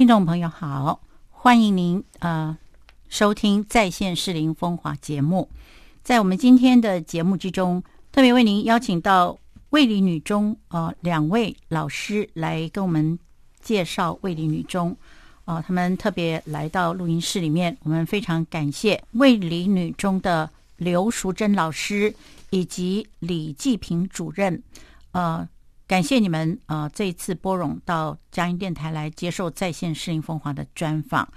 [0.00, 2.56] 听众朋友好，欢迎您呃
[3.10, 5.50] 收听在线适龄风华节目。
[6.02, 9.36] 在我们今天的节目之中，特别为您邀请到
[9.68, 13.18] 卫理女中呃两位老师来跟我们
[13.60, 14.96] 介绍卫理女中。
[15.44, 20.48] 哦，他们特别来到录音室里面，我们非常感谢卫理女中的
[20.78, 22.14] 刘淑珍老师
[22.48, 24.62] 以及李继平主任，
[25.12, 25.46] 呃。
[25.90, 26.88] 感谢你们啊！
[26.90, 31.28] 这一次拨冗到嘉音电台来接受在线适龄风华的专访。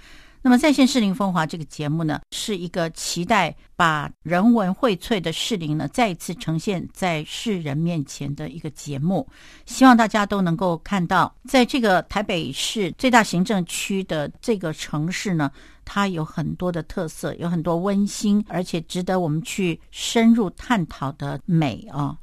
[0.42, 9.28] 那么，在线适龄风华这个节目呢，是一个期待把人文荟萃的适龄呢，再一次呈现在世人面前的一个节目。
[9.66, 15.50] 希望大家都能够看到，在这个台北市最大行政区的这个城市呢，
[15.84, 22.16] 它有很多的特色，有很多温馨而且值得我们去深入探讨的美啊。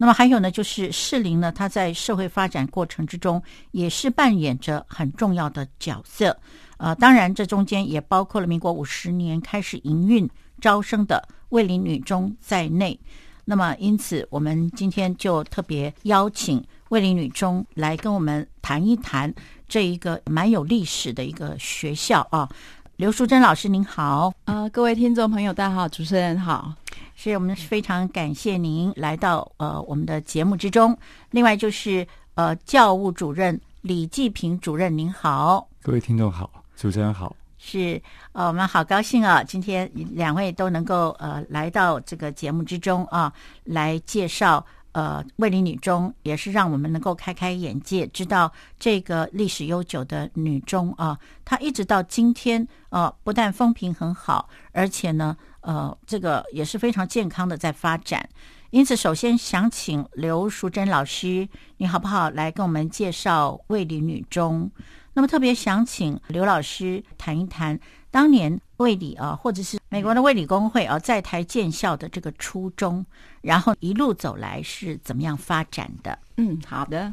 [0.00, 6.34] 那么还有呢，就是适龄呢，它在社会发展过程之中也是扮演着很重要的角色。
[6.76, 12.98] 呃，当然这中间也包括了民国五十年开始营运招生的卫林女中在内。
[13.44, 19.34] 那么因此，我们今天就特别邀请卫林女中来跟我们谈一谈
[19.66, 22.48] 这一个蛮有历史的一个学校啊。
[22.96, 26.72] 刘淑珍老师您好，呃，各位听众朋友大家好，主持人好。
[27.20, 30.96] 是我们非常感谢您来到呃我们的节目之中。
[31.32, 37.34] 另外就是呃教务主任李继平主任您好，各位听众好，主持人好。
[37.58, 43.32] 是呃我们好高兴啊，今天两位都能够呃来到这个节目之中啊，
[43.64, 55.36] 来介绍呃卫理女中，也是让我们能够开开眼界，知道这个历史悠久的女中啊，她一直到今天呃不但风评很好，而且呢。
[55.68, 58.26] 呃，这个也是非常健康的在发展，
[58.70, 64.70] 因此首先想请刘淑珍老师，你好不好来跟我们介绍卫理女中？
[65.12, 67.78] 那么特别想请刘老师谈一谈
[68.10, 73.04] 当年卫理啊，或者是美国的卫理工会啊，在台建校的这个初衷，
[73.42, 76.18] 然后一路走来是怎么样发展的？
[76.38, 77.12] 嗯，好的。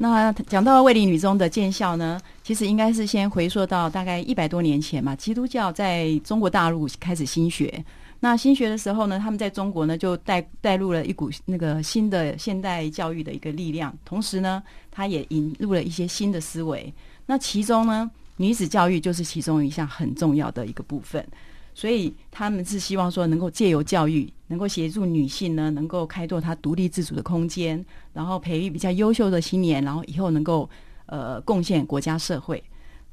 [0.00, 5.16] 那讲到卫理女中的建校呢，其实应该是先回溯到大概一百多年前嘛。
[5.16, 7.84] 基督教在中国大陆开始新学，
[8.20, 16.94] 那新学的时候呢，他们在中国呢就带带入了一股那个新的现代教育的一个力量，同时呢，他也引入了一些新的思维。
[17.26, 21.26] 那其中呢，女子教育就是其中一项很重要的一个部分。
[21.78, 30.68] 所以他们是希望说，能够借由教育，能够协助女性呢，能够开拓她独立自主的空间，然后培育比较优秀的青年，然后以后能够
[31.06, 32.60] 呃贡献国家社会。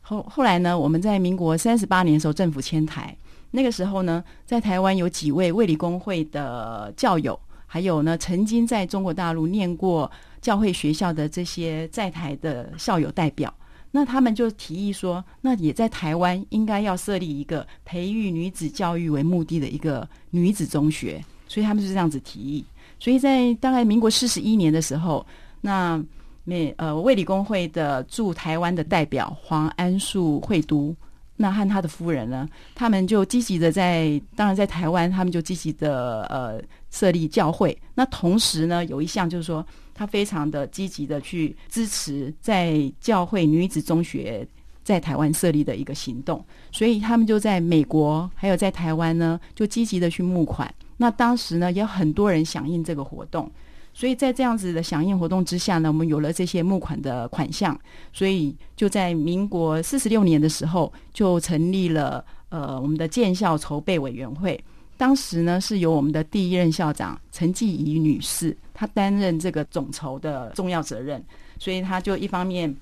[0.02, 3.16] 后后来呢，我们在民国三十八年的时候，政府迁台，
[3.52, 10.12] 那个时候呢，在台湾有几位卫理公会的教友，还有呢，曾经在中国大陆念过
[10.42, 13.54] 教会学校的这些在台的校友代表。
[13.96, 22.66] 那他们就提议说，那也在台湾应该要设立一个培育女子教育为目的的一个女子中学，所以他们是这样子提议。
[23.00, 25.26] 所以在大概民国四十一年的时候，
[25.62, 26.04] 那
[26.44, 30.94] 美呃卫理公会的驻台湾的代表黄安树会都，
[31.38, 37.78] 那和他的夫人呢，他们就积极的在，当然在台湾，他们就积极的呃设立教会。
[37.94, 39.66] 那同时呢，有一项就是说。
[39.98, 44.46] 他非常的积极的去支持在教会女子中学
[44.84, 50.70] 在台湾设立的一个行动，所以他们就在美国还有在台湾呢，就积极的去募款。
[50.98, 53.50] 那当时呢，也有很多人响应这个活动，
[53.96, 57.80] 所以在这样子的响应活动之下呢，我们有了这些募款的款项，
[58.12, 64.62] 所以就在民国四十六年的时候，就成立了呃我们的建校筹备委员会。
[64.98, 71.24] 当时呢，是由我们的第一任校长陈继仪女士，她担任这个总筹的重要责任，
[71.58, 72.76] 所以她就一方面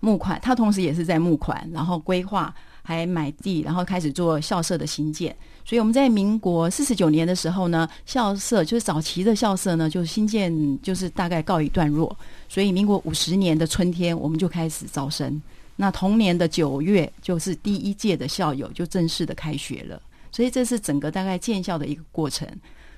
[0.00, 2.54] 募款，她同时也是在募款，然后规划，
[2.88, 5.36] 还买地，然后开始做校舍的新建。
[5.62, 10.50] 所以我们在民国四十九年的时候呢，校舍就是早期的校舍呢，就是新建
[10.80, 12.16] 就是大概告一段落。
[12.48, 15.38] 所以民国五十年的春天，我们就开始招生。
[15.76, 20.00] 那同年的九月，就是第一届的校友就正式的开学了。
[20.32, 22.48] 所以这是整个大概建校的一个过程。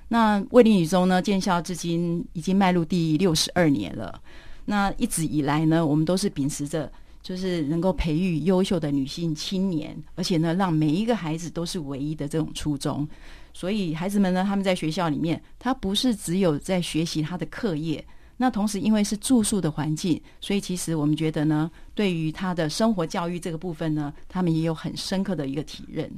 [0.06, 4.20] 那卫理女中呢，建校至今已经迈入第六十二年了。
[4.66, 6.88] 那一直以来呢，我们都是秉持着，
[7.22, 13.06] 就是能够培育优秀的女性青年，而且呢，让每一个孩子都是唯一的这种初衷。
[13.52, 18.04] 所以孩子们呢，他们在学校里面，他不是只有在学习他的课业，
[18.36, 26.10] 那同时因为是住宿的环境，所以其实我们觉得呢，对于他的生活教育这个部分呢，他们也有很深刻的一个体认。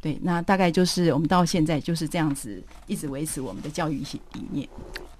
[0.00, 4.02] 对，那大概就是我们到现在就是这样子，一直维持我们的教育
[4.32, 4.68] 理念。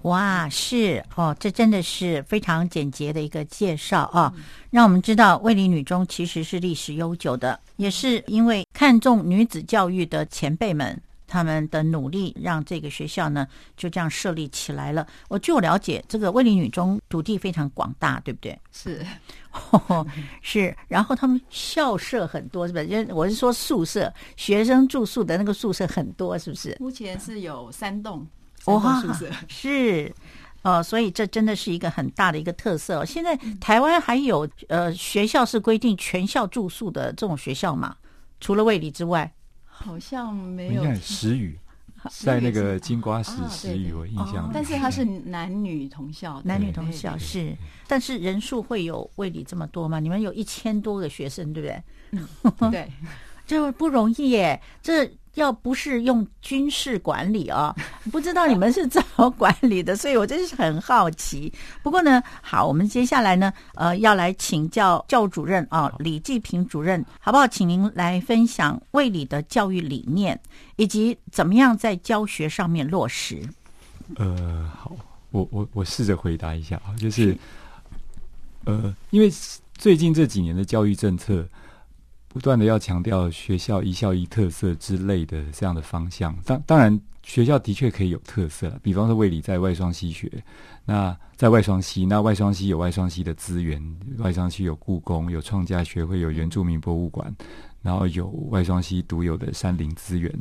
[0.03, 4.33] 哇，是哦，这真的是非常简洁的一个介绍啊，
[4.69, 10.97] 让我们知道卫理女中其实是历史悠久的，也是因为看重女子教育的前辈们
[11.29, 13.47] 他们的努力，让这个学校呢
[13.77, 15.05] 就这样设立起来了。
[15.29, 18.59] 我据我了解，这个卫理女中土地非常广大，对不对？
[18.71, 19.05] 是，
[20.41, 23.07] 是，然后他们校舍很多，是不是？
[23.13, 26.75] 我是说宿舍，学生住宿的那个宿舍很多，是不是？
[26.79, 28.27] 目前是有三栋。
[28.65, 29.01] 哇，
[29.47, 30.13] 是，
[30.63, 33.05] 呃，所以这真的是一个很大的一个特色。
[33.05, 37.95] 现在台湾还有呃学校是规定全校住宿的这种学校吗？
[38.41, 39.31] 除了卫理之外，
[39.79, 40.81] 好像没有。
[40.81, 41.57] 你看石语，
[42.09, 44.49] 在那个金瓜石石语，我印象。
[44.53, 47.55] 但是他是男女同校，男女同校是，
[47.87, 49.99] 但是人数会有卫理这么多吗？
[49.99, 51.67] 你们有一千多个学生，对不
[52.69, 52.71] 对？
[52.71, 52.91] 对，
[53.47, 55.09] 这不容易耶，这。
[55.39, 57.73] 要不是用军事管理啊，
[58.11, 61.51] 不知道你们是怎么管理的，所以我真是很好奇。
[61.81, 67.47] 不过呢，好，我们接下来呢，呃，要来请教教主任啊，李继平主任，好不好？
[67.47, 70.37] 请您来分享卫理的教育理念，
[70.75, 73.41] 以及怎么样在教学上面落实。
[74.17, 74.93] 呃，好，
[75.31, 77.37] 我我我试着回答一下啊，就是，
[78.65, 79.31] 呃，因为
[79.75, 81.47] 最近这几年的教育政策。
[82.29, 90.31] 不断的要强调学校一校一特色之类的这样的方向，当当然学校的确可以有特色，比方说卫理在外双溪学，
[90.85, 93.83] 那在外双溪，那外双溪有外双溪的资源，
[94.19, 97.35] 外双溪有故宫、有创价学会、有原住民博物馆，
[97.81, 100.31] 然后有外双溪独有的山林资源，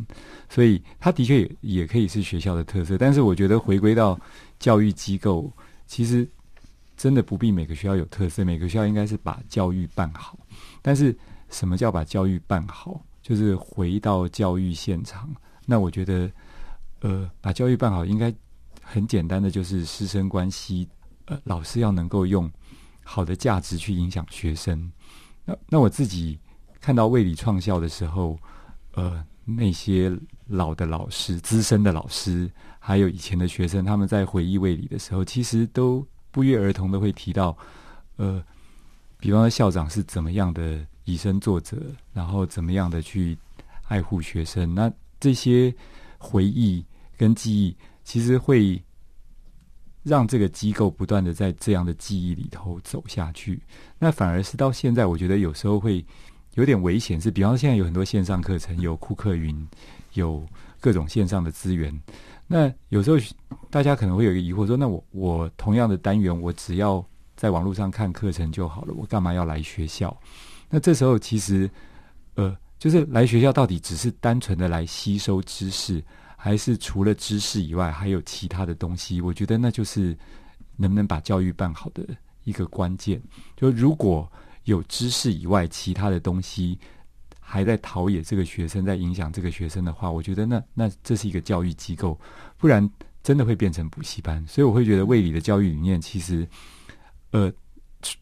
[0.50, 2.98] 所以它的确也也可以是学校的特色。
[2.98, 4.18] 但是我觉得回归到
[4.58, 5.50] 教育机构，
[5.86, 6.28] 其实
[6.98, 10.38] 真的不必每个学校有特色，每个学校应该是把教育办好，
[10.82, 11.16] 但是。
[11.50, 13.04] 什么叫把教育办好？
[13.20, 15.28] 就是回到教育现场。
[15.66, 16.30] 那我觉得，
[17.00, 18.34] 呃，把教育办好应该
[18.82, 20.88] 很简单的，就是师生关系。
[21.26, 22.50] 呃，老师要能够用
[23.04, 24.90] 好的价值去影响学生。
[25.44, 26.38] 那那我自己
[26.80, 28.38] 看到卫理创校的时候，
[28.94, 30.10] 呃，那些
[30.46, 37.54] 老的老师、资深的老师，还有以前的学生，他们在回忆卫理的时候，其实都不约而同的会提到，
[38.16, 38.42] 呃，
[39.18, 40.86] 比方说校长是怎么样的。
[41.12, 41.76] 以身作则，
[42.12, 43.36] 然后怎么样的去
[43.88, 44.74] 爱护学生？
[44.74, 45.74] 那这些
[46.18, 46.84] 回忆
[47.16, 47.74] 跟记忆，
[48.04, 48.82] 其实会
[50.02, 53.62] 让这个机构不断的在这样的记忆里头走下去。
[53.98, 56.04] 那反而是到现在，我觉得有时候会
[56.54, 57.18] 有点危险。
[57.18, 59.66] 是，比方说现在有很多线上课程，有库克云，
[60.12, 60.46] 有
[60.80, 61.98] 各种线上的资源。
[62.46, 63.16] 那有时候
[63.70, 67.04] 大家可能会有一个疑惑，说：那我我同样的单元，我只要
[67.36, 70.14] 在网络上看课程就好了，我干嘛要来学校？
[70.70, 71.70] 那这时候其实，
[72.34, 76.04] 呃，就是来学校到底只是单纯的来吸收知识，
[76.36, 79.20] 还是除了知识以外还有其他的东西？
[79.20, 80.16] 我觉得那就是
[80.76, 82.06] 能不能把教育办好的
[82.44, 83.20] 一个关键。
[83.56, 84.30] 就如果
[84.64, 86.78] 有知识以外其他的东西
[87.40, 92.20] 还在陶冶这个学生，在影响这个学生的话，我觉得那那这是一个教育机构，
[92.58, 92.86] 不然
[93.22, 94.46] 真的会变成补习班。
[94.46, 96.46] 所以我会觉得卫理的教育理念其实，
[97.30, 97.50] 呃。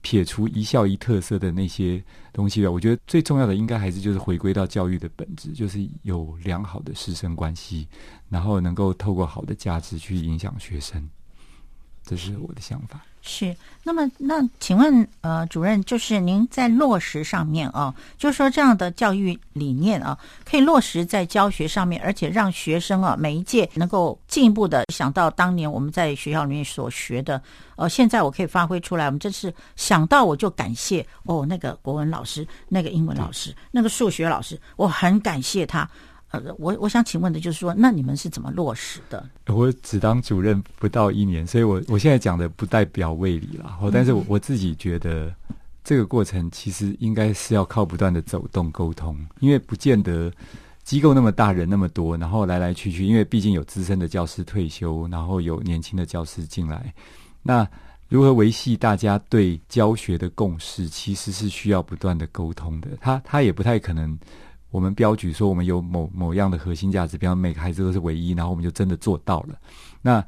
[0.00, 2.02] 撇除一校一特色的那些
[2.36, 7.88] 东西吧，我觉得最重要的应该还是就是回归到教育的本质，就是有良好的师生关系，
[8.28, 11.08] 然后能够透过好的价值去影响学生，
[12.02, 13.00] 这是我的想法。
[13.28, 20.16] 是，那么那请问呃，主任，就是您在落实上面啊，就是说这样的教育理念啊，
[20.48, 27.42] 可以落实在教学上面，而且让学生啊每一届能够进一步的想到当年我们在学校里面所学的，
[27.74, 29.06] 呃，现在我可以发挥出来。
[29.06, 35.88] 我们这是想到我就感谢哦，那个国文老师，那个英文老师，那个数学老师，我很感谢他。
[36.32, 39.24] 呃，我我想请问的就是说，那你们是怎么落实的？
[39.46, 43.78] 我只当主任不到一年，所以我我现在讲的不代表卫理了。
[43.92, 45.32] 但是我我自己觉得，
[45.84, 50.32] 这个过程其实应该是要靠不断的走动沟通，因为不见得
[50.82, 56.92] 机构那么大，人那么多，然后来来去去，因为毕竟有资深的教师退休，然后有年轻的教师进来，
[57.40, 57.66] 那
[58.08, 62.88] 如何维系大家对教学的共识，其实是需要不断的沟通的。
[63.00, 64.18] 他他也不太可能。
[64.76, 69.58] 我们标举说我们有某某样的核心价值，比方每个孩子都是唯一，然后我们就真的做到了。
[70.02, 70.22] 那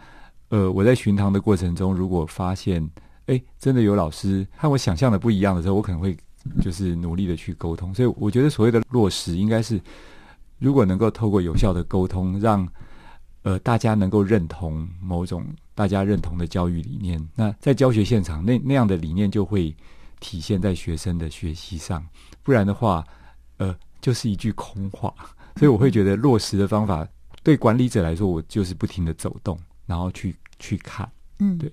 [0.48, 2.82] 呃，我在巡堂的过程中，如果发现
[3.26, 6.16] 哎，真的有老师和我想象的不一样的时候，我可能会
[6.62, 7.92] 就是努力的去沟通。
[7.92, 9.78] 所以我觉得所谓的落实，应该是
[10.58, 12.66] 如果能够透过有效的沟通，让
[13.42, 19.76] 呃大家能够认同某种大家认同的教育理念，那在教学现场那那样的理念就会
[20.20, 22.02] 体现在学生的学习上。
[22.42, 23.04] 不然的话，
[23.58, 23.76] 呃。
[24.08, 25.12] 就是一句空话，
[25.56, 27.06] 所以我会觉得落实的方法
[27.42, 31.06] 对管理者来说，我就是不停的走动，然后去去看。
[31.40, 31.70] 嗯，对。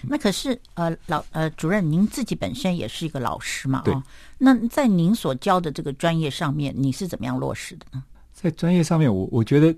[0.00, 3.82] 那可是呃，老呃主任，您自己本身也是一个老师嘛？
[3.84, 4.02] 对哦，
[4.38, 8.02] 那在您所教的这个专业上面，你是怎么样落实的呢？
[8.32, 9.76] 在专业上面，我我觉得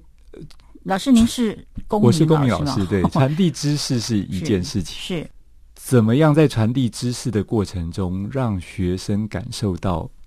[0.85, 4.95] 老师，您是公民我是公民老师， 对，哦传递知识是一件事情。
[4.97, 5.29] 是
[5.75, 10.20] 怎么样在传递知识的过程中，让学生感受到呃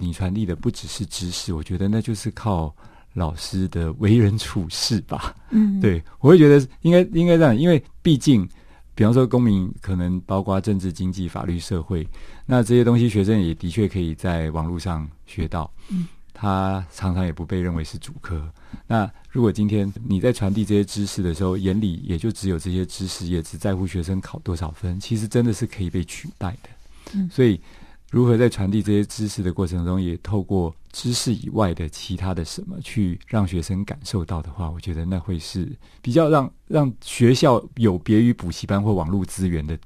[0.00, 1.52] 你传递的不只是知识？
[1.52, 2.74] 我觉得那就是靠
[3.12, 5.34] 老师的为人处事吧。
[5.50, 8.48] 嗯， 对，我会觉得应该应该这样，因为毕竟，
[8.94, 12.06] 比方说公民可能包括政治、经济、法律、社会，
[12.46, 15.70] 那这些东西学生也的确可以在网络上学到。
[15.88, 18.50] 嗯，他常常也不被认为是主科。
[18.88, 26.68] 那如果今天你在传递这些知识的时候，眼里也就只有这些知识，也只在乎学生考多少分，其实真的是可以被取代的。
[27.14, 27.60] 嗯所以
[28.14, 35.68] 如何在传递这些知识的过程中，也透过知识以外的其他的什么，去让学生感受到的话，我觉得那会是
[36.00, 39.76] 比较让让学校有别于补习班或网络资源的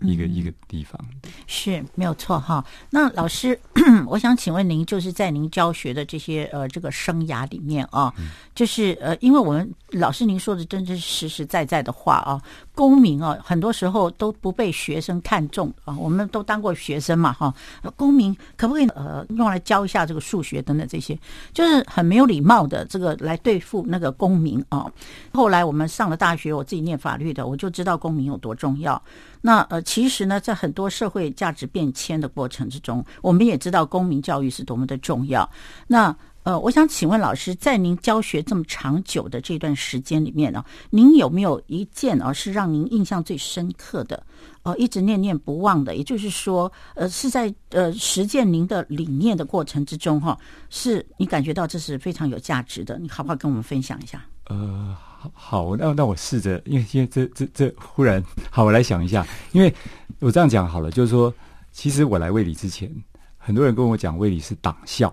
[0.00, 1.02] 一个、嗯一个地方。
[1.46, 2.62] 是没有错哈。
[2.90, 3.58] 那老师，
[4.06, 8.12] 我想请问您，就是在您教学的这些呃这个生涯里面啊，
[8.54, 12.40] 就是呃，因为我们老师您说的真真实实在在的话啊，
[12.78, 15.96] 公民啊，很多时候都不被学生看重啊。
[15.98, 17.52] 我们都当过学生嘛哈，
[17.96, 21.18] 公民可不可以呃用来教一下这个数学等等这些，
[21.52, 24.86] 就是很没有礼貌的这个来对付那个公民啊。
[25.32, 29.02] 后来我们上了大学，我自己念法律的，我就知道公民有多重要。
[29.40, 35.48] 那呃，其实呢，在很多社会价值变迁的过程之中，我们也知道公民教育是多么的重要。
[35.88, 36.14] 那
[36.48, 44.24] 呃，我想请问老师，在您教学这么长久的这段时间里面呢、您有没有一件啊是让您印象最深刻的，
[44.62, 45.94] 呃，一直念念不忘的？
[45.94, 50.38] 也就是说，呃，是在呃实践您的理念的过程之中哈、
[50.70, 54.24] 是你感觉到这是非常有价值的，你好不好跟我们分享一下？
[54.46, 59.70] 呃，好，好，那那我试着，因为因为这这这忽然好，我来想一下，因为
[60.18, 61.30] 我这样讲好了，就是说，
[61.72, 62.90] 其实我来卫理之前，
[63.36, 65.12] 很多人跟我讲卫理是党校，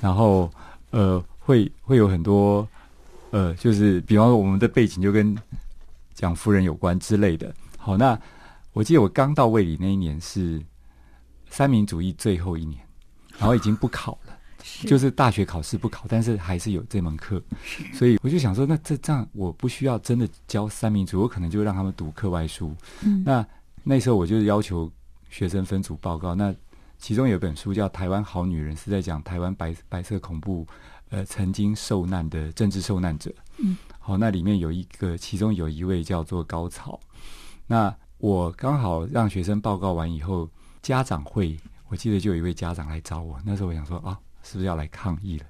[0.00, 0.50] 然后
[0.90, 2.66] 呃，会会有很多
[3.30, 5.36] 呃，就是比方说我们的背景就跟
[6.14, 7.54] 蒋夫人有关之类的。
[7.76, 8.18] 好，那
[8.72, 10.62] 我记得我刚到卫理那一年是
[11.50, 12.80] 三民主义最后一年，
[13.38, 14.34] 然后已经不考了。
[14.86, 17.40] 就是大学考试不考，但是还是有这门课，
[17.94, 22.74] 所以我就想说，那这这样我不需要真的教三民主义，我可能就让他们读课外书。
[23.02, 23.46] 嗯那
[23.82, 24.90] 那时候我就要求
[25.30, 26.54] 学生分组报告，那
[26.98, 30.66] 其中有一本书叫《台湾好女人》，是在讲台湾白白色恐怖
[31.10, 33.32] 呃曾经受难的政治受难者。
[33.58, 36.98] 嗯，好，那里面有一个，其中有一位叫做高草。
[37.66, 40.48] 那我刚好让学生报告完以后，
[40.82, 41.56] 家长会，
[41.88, 44.18] 我记得就有一位家长来找我，那时候我想说啊。
[44.40, 45.44] 是不是要来抗议了？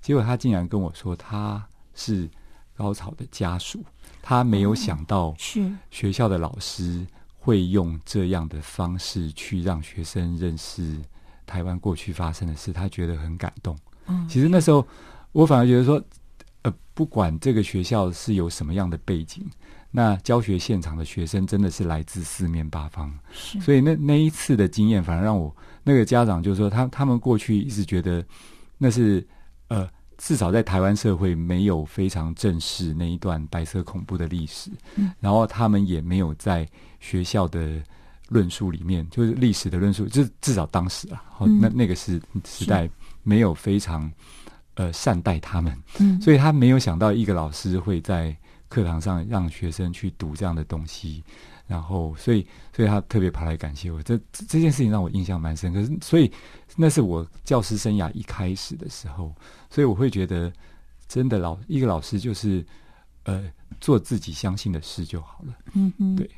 [0.00, 1.62] 结果他竟然跟我说他
[1.94, 2.30] 是
[2.74, 3.84] 高草的家属，
[4.22, 7.06] 他没有想到是学校的老师
[7.48, 11.00] 会用这样的方式去让学生认识
[11.46, 13.74] 台湾过去发生的事，他觉得很感动。
[14.06, 14.86] 嗯其实那时候
[15.32, 16.02] 我反而觉得说，
[16.60, 19.48] 呃，不管这个学校是有什么样的背景，
[19.90, 28.22] 那教学现场的学生真的是来自四面八方，是所以那那一次的经验，反而让我那个家长就说，他他们过去一直觉得
[28.76, 29.26] 那是
[29.68, 29.88] 呃，
[30.18, 36.68] 至少在台湾社会没有非常正视那一段白色恐怖的历史，嗯然后他们也没有在
[37.00, 37.82] 学校的
[38.28, 42.88] 论述里面，就是历史的论述，就是至少当时啊，哦嗯那那个时时代
[43.22, 44.10] 没有非常
[44.74, 48.36] 呃善待他们，嗯所以他没有想到一个老师会在
[48.68, 51.24] 课堂上让学生去读这样的东西，
[51.66, 55.72] 然后所以所以他特别跑来感谢我，这这这件事情让我印象蛮深。
[55.72, 56.30] 可是所以
[56.76, 59.34] 那是我教师生涯一开始的时候，
[59.70, 60.52] 所以我会觉得
[61.08, 62.64] 真的老一个老师就是
[63.24, 63.50] 呃
[63.80, 65.54] 做自己相信的事就好了。
[65.72, 66.30] 嗯嗯，对，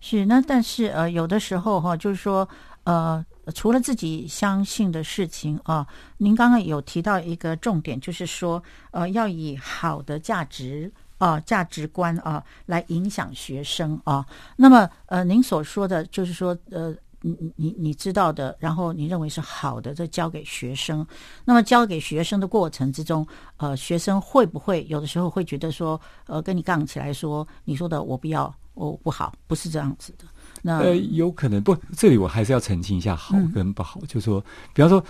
[0.00, 2.48] 是那但是呃，有的时候哈，就是说
[2.84, 5.86] 呃，除了自己相信的事情啊，
[6.18, 10.92] 您刚刚有提到一个重点，就是说呃，要以好的价值。
[11.20, 14.24] 啊，价值观啊，来影响学生啊。
[14.56, 21.06] 那么，呃，您所说的就是说，呃，你你你知道的，然后你认为是好的，这交给学生。
[21.44, 23.26] 那么，交给学生的过程之中，
[23.58, 28.50] 呃，学生会不会有的时候会觉得说，呃，跟你杠起来说，你说的我不要，
[28.86, 30.24] 我不好，不是这样子的。
[30.62, 34.40] 那呃，有可能不，这里我还是要澄清一下好嗯跟不好，就说，
[34.72, 35.02] 比方说，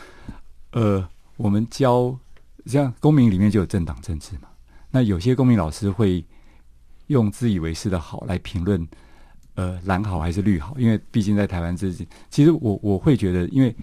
[0.73, 2.17] 呃，我们教
[2.67, 4.49] 像公民里面就有政党政治嘛，
[4.91, 6.25] 那有些公民老师会
[7.07, 8.87] 用自以为是的好来评论，
[9.55, 13.75] 呃，蓝好还是绿好，因为毕竟在台湾自己，其实我我会觉得，因为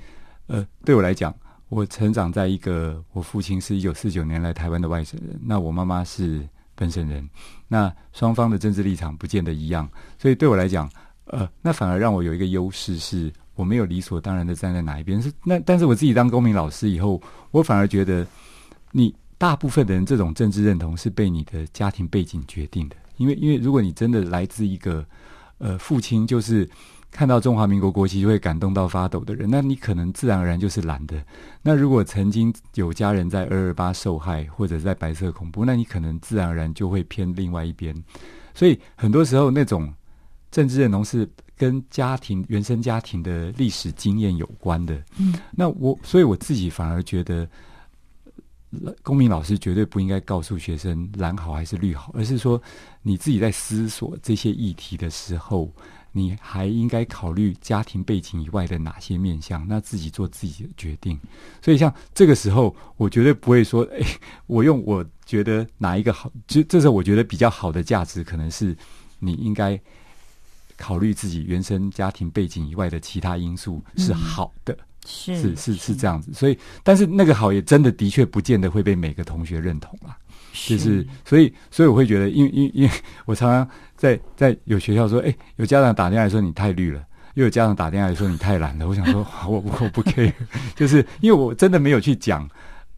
[0.48, 1.34] 呃，对我来讲，
[1.70, 7.28] 我成长在一个我父亲是一九四九年来台湾的外省人，那我妈妈是本省人，
[7.68, 10.90] 那双方的政治立场不见得一样，所以对我来讲，
[11.26, 15.20] 呃，那反而让我有一个优势，是我没有理所当然的站在哪一边。
[15.20, 17.20] 是那，但是我自己当公民老师以后，
[17.52, 18.26] 我反而觉得，
[18.92, 25.04] 你大部分的人这种政治认同是被你的家庭背景决定的，因为因为如果你真的来自一个
[25.58, 26.70] 呃父亲就是。
[27.18, 31.20] 看到中华民国国旗就会感动到发抖的人，那你可能自然而然就是蓝的。
[31.64, 37.92] 那如果曾经有家人在二二八受害，或者在白色恐怖，那你可能自然而然就会偏另外一边。
[38.54, 39.92] 所以很多时候，那种
[40.52, 45.04] 政治认同是跟家庭原生家庭的历史经验有关的。
[45.18, 47.50] 嗯，那我所以我自己反而觉得，
[49.02, 52.62] 公民老师绝对不应该告诉学生蓝好还是绿好，而是说
[53.02, 55.68] 你自己在思索这些议题的时候。
[56.12, 61.20] 你还应该考虑家庭背景以外的哪些面向，那自己做自己的决定。
[61.62, 64.00] 所以，像这个时候，我绝对不会说， 哎，
[64.48, 68.76] 我用我觉得哪一个好，就这时候我觉得比较好的价值，可能是
[69.20, 69.80] 你应该
[70.76, 76.34] 考虑自己原生家庭背景以外的其他因素是好的，是是是是这样子。
[76.34, 80.18] 所以，但是那个好也真的的确不见得会被每个同学认同啊。
[80.66, 82.92] 就是，所以，所以我会觉得，因为，因，因为
[83.26, 87.02] 我常常在在有学校说，哎，有家长打电话说你太绿了，
[87.36, 88.88] 又有家长打电话说你太蓝了。
[88.88, 90.34] 我想说， 我我不 care，
[90.76, 92.50] 就是因为我真的没有去讲，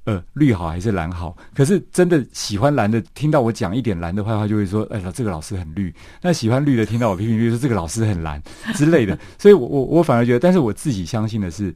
[0.06, 1.36] 呃，绿好还是蓝好。
[1.54, 5.94] 可是真的喜欢蓝的，听到我讲一点蓝的坏话，就会说，哎呀，这个老师很绿。
[6.22, 8.42] 那喜欢绿的，听到我批评绿，说这个老师很蓝
[8.76, 9.18] 之类的。
[9.38, 11.74] 所以我我我反而觉得，但是我自己相信的是。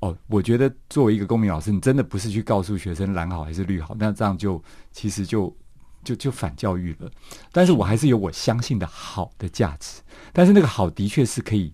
[0.00, 5.54] 哦，我觉得作为一个公民老师，你真的不是去告诉学生蓝好还是绿好，那这样就其实就
[6.02, 7.10] 就就反教育了。
[7.52, 10.00] 但是我还是有我相信的好的价值，
[10.32, 11.72] 但是那个好的确是可以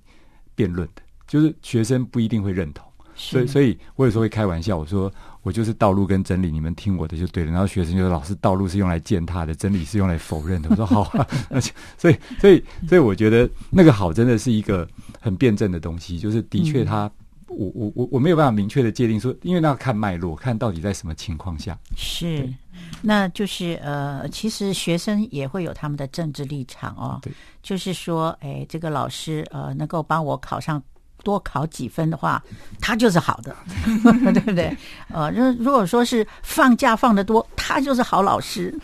[0.56, 2.84] 辩论的，就是学生不一定会认同。
[3.14, 7.50] 所以，所以我有时候会开玩笑，我说我就是道路跟真理，你们听我的就对了。
[7.50, 11.10] 然后学生就说：“老师，道路是用来践踏的，真理是用来否认的。”我说：“好。”
[11.48, 14.86] 而且，所以，所以，所以我觉得那个好真的是一个
[15.18, 17.10] 很辩证的东西，就是的确它。
[17.48, 21.78] 我我我我没有办法明确的界定说，因为那要看脉络，看到底在什么情况下。
[21.96, 22.52] 是，
[23.00, 27.18] 那就是呃，其实学生也会有他们的政治立场哦。
[27.22, 27.32] 对，
[27.62, 30.82] 就是说，哎，这个老师呃，能够帮我考上
[31.22, 32.42] 多考几分的话，
[32.80, 33.56] 他就是好的，
[34.32, 34.76] 对不对？
[35.08, 38.76] 呃，如如果说是放假放的多，他就是好老师。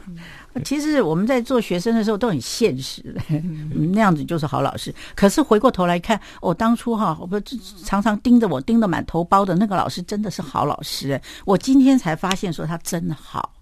[0.65, 3.03] 其实我们在做学生的时候都很现实，
[3.93, 4.95] 那样子就是好老师。
[5.15, 7.41] 可是回过头来看，我当初哈，我不
[7.85, 11.21] 常常盯着我盯得满头包的那个老师，真的是好老师。
[11.47, 13.55] 我今天才发现说他真的好。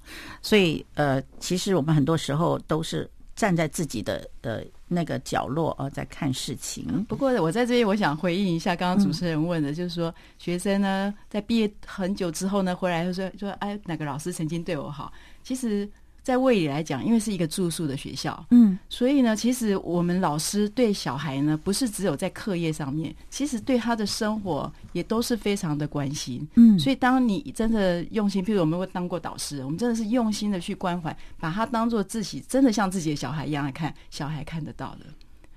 [0.43, 7.05] 所以呃，其实我们很多时候都是站在自己的的那个角落呃，在看事情。
[7.09, 15.13] 不过我在这里，我想回应一下刚刚主持人问的，就是说学生呢在毕业很久之后呢回来就说说哎，哪个老师曾经对我好？
[15.45, 15.89] 其实。
[16.23, 35.07] 在胃里来讲，因为是一个住宿的学校，嗯，所以呢，其实我们老师对小孩呢，不是只有在课业上面，其实对他的生活也都是非常的关心，嗯，所以当你真的用心，譬如我们会当过导师，我们真的是用心的去关怀，把他当做自己，真的像自己的小孩一样来看，小孩看得到的，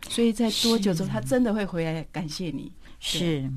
[0.09, 3.49] 所以在多久之后，他真的会回来感谢你，是。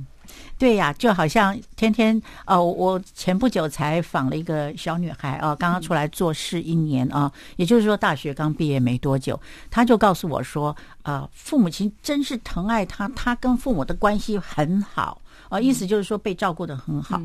[0.59, 9.38] 对呀，就好像天天哦，我前不久才访了一个小女孩啊，刚刚出来做事一年啊，也就是说大学刚毕业没多久，
[9.71, 17.21] 她就告诉我说，啊，父母亲真是疼爱她，她跟父母的关系很好啊，意思就是说被照顾的很好。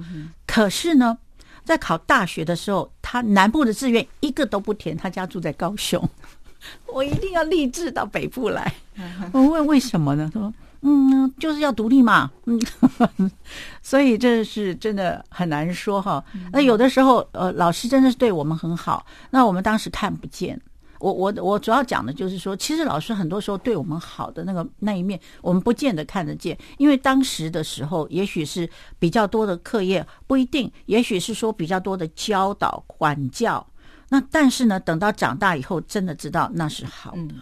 [0.46, 1.18] 可是呢，
[1.64, 6.10] 在考大学的时候，她南部的志愿一个都不填，她家住在高雄，
[6.94, 8.74] 我一定要立志到北部来。
[9.32, 10.30] 我问为什么呢？
[10.34, 10.54] 她说。
[10.84, 12.60] 嗯，就是要独立嘛，嗯，
[13.82, 16.24] 所以这是真的很难说哈。
[16.52, 20.60] 那有的时候，呃，老师真的是对我们很好，那我们当时看不见。
[21.00, 33.66] 我我我主要讲的就是说，其实老师很多时候对我们好的那个那一面，我们不见得看得见，因为当时的时候，也许是比较多的课业，不一定，也许是说比较多的教导管教。
[34.10, 37.34] 那但是呢，等到长大以后，真的知道那是好的。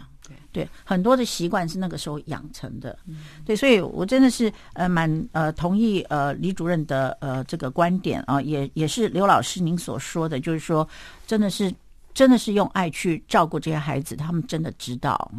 [0.51, 2.97] 对，很多的习惯是那个时候养成的，
[3.45, 10.88] 对，所以我真的是呃蛮呃同意呃李主任的呃这个观点啊，也也是刘老师您所说的，就是说
[11.27, 11.73] 真的是
[12.13, 15.31] 真的是用爱去照顾这些孩子，他们真的知道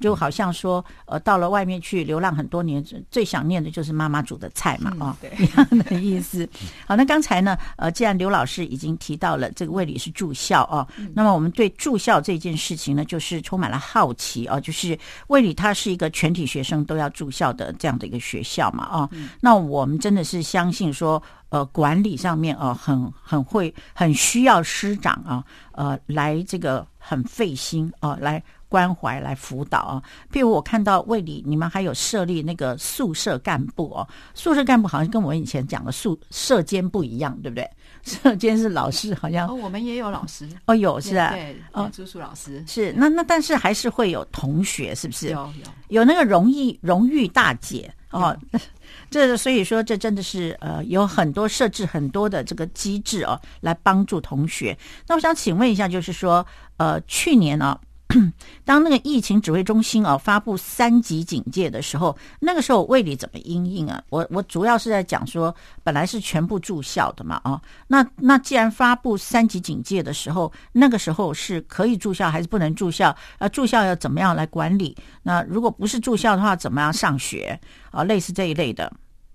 [0.00, 6.48] 就好像说，呃，到了外面去流浪很多年，最想念的就是妈妈煮的菜嘛，哦，一样的意思。
[6.86, 19.08] 好，那刚才呢，呃，既然刘老师已经提到了这个卫理是住校哦，那么我们对住校这件事情呢，就是充满了好奇哦，就是卫理它是一个全体学生都要住校的这样的一个学校嘛，哦，
[19.40, 21.22] 那我们真的是相信说。
[21.50, 30.02] 呃，管理上面啊，很很会，很需要师长啊，呃，来这个很费心啊，来关怀，来辅导啊。
[30.32, 37.68] 譬如我看到卫理，你们还有设立那个宿舍干部哦，宿舍干部好像跟我以前讲的宿舍监不一样，对不对？
[38.02, 45.28] 舍监是老师，好像哦，我们也有老师哦，有是啊，对，哦，住宿老师是那那，但是还是会有同学，是不是？
[45.28, 45.52] 有有
[45.88, 48.34] 有那个荣誉荣誉大姐哦。
[49.10, 54.76] 这所以说，这真的是呃，有很多设置很多的这个机制哦，来帮助同学。
[55.06, 57.78] 那我想请问一下，就是说，呃，去年呢？
[58.64, 64.02] 当那个疫情指挥中心啊发布三级警戒的时候，那个时候胃里怎么应应啊？
[64.10, 73.16] 我我主要是在讲说，本来是全部住校的嘛，啊，那那既然发布三级警戒的时候，那个时候是可以住校还是不能住校？
[73.38, 74.96] 啊，住校要怎么样来管理？
[75.22, 77.58] 那如果不是住校的话，怎么样上学？
[77.90, 78.92] 啊，类似这一类的。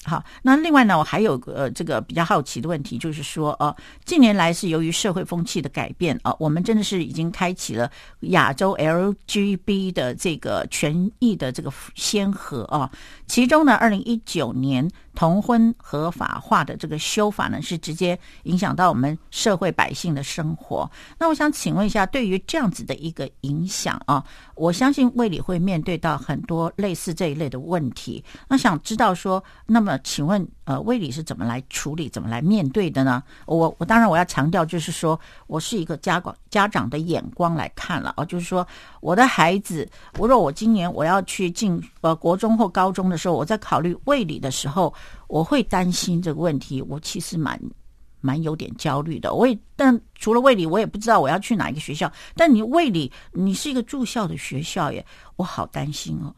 [0.07, 7.89] 好，那另外呢，我还有个这个比较好奇的问题，就是说，呃，近年来是由于社会风气的改变啊，我们真的是已经开启了
[8.19, 12.87] 亚洲 LGB 的这个权益的这个先河啊。
[13.25, 20.87] 其中呢，二零一九年同婚合法化的这个修法呢，是直接影响到我们社会百姓的生活。
[21.17, 24.23] 那我想请问一下，对于这样子的一个影响啊，
[24.53, 28.23] 我相信卫理会面对到很多类似这一类的问题。
[28.47, 33.23] 那想知道说，那么请问，呃，卫理是怎么来处理、怎么来面对的呢？
[33.47, 38.67] 我我当然我要强调，就是说我是一个家管家长的眼光来看了啊，就是说
[39.01, 43.15] 我的孩子，我若我今年我要去进呃国中或高中的。
[43.15, 44.93] 时候，我在考虑卫理的时候，
[45.27, 46.81] 我会担心这个问题。
[46.81, 47.59] 我其实蛮
[48.21, 49.33] 蛮有点焦虑的。
[49.33, 52.11] 我也，但除了卫理，我也不知道我要去哪一个学校。
[52.35, 56.35] 但你卫理，你是一个住校的学校耶，我好担心哦。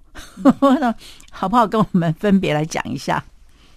[0.80, 0.94] 那
[1.32, 1.68] 好不好？
[1.68, 3.24] 跟我们分别来讲一下。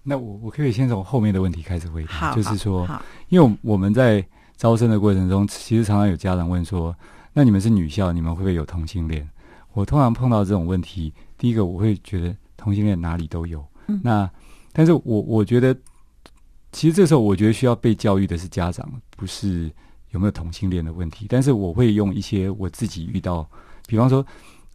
[0.03, 2.89] 那我我可以先从后面的问题开始回答，就是说，
[3.29, 4.25] 因为我们在
[4.57, 6.95] 招生的过程中，其实常常有家长问说
[7.33, 9.29] ：“那你们是女校，你们会不会有同性恋？”
[9.73, 12.35] 我通常碰到这种问题，第一个我会觉得。
[12.63, 13.67] 同性恋哪里都有，
[14.03, 14.31] 那
[14.73, 15.77] 但是我我觉得，
[16.73, 19.71] 其实这时候我觉得需要被教育的是家长，不是
[20.11, 21.27] 有没有同性恋的问题。
[21.29, 23.49] 但是我会用一些我自己遇到，
[23.89, 24.25] 比方说，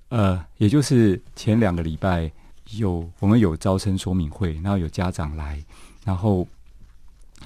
[0.10, 2.30] 呃，也就是前两个礼拜
[2.78, 5.64] 有我们有招生说明会，然后有家长来，
[6.04, 6.46] 然后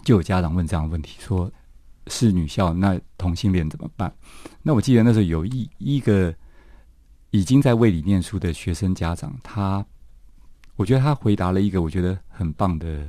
[0.04, 1.52] 就有家长问这样的问题，说
[2.08, 4.12] 是女校，那同性恋怎么办？
[4.64, 6.34] 那我记得那时候有一一个
[7.30, 9.86] 已经在卫里念书的学生家长，他。
[10.80, 13.06] 我觉得他回答了一个我觉得很棒的